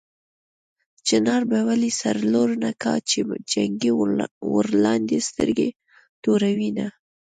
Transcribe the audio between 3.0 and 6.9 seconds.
چې جنکۍ ورلاندې سترګې توروينه